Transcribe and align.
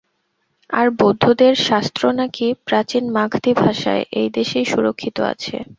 আর 0.69 0.87
বৌদ্ধদের 0.99 1.53
শাস্ত্র 1.67 2.03
নাকি 2.11 2.47
প্রাচীন 2.67 3.03
মাগধী 3.11 3.53
ভাষায়, 3.53 4.03
এই 4.11 4.29
দেশেই 4.29 4.65
সুরক্ষিত 4.65 5.17
আছে। 5.31 5.55